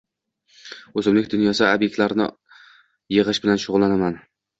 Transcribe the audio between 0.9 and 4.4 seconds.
O‘simlik dunyosi ob’ektlarini yig‘ish bilan shug'ullanaman.